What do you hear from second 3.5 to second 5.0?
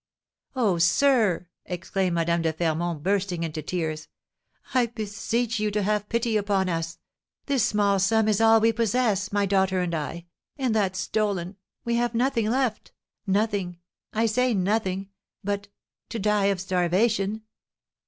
tears, "I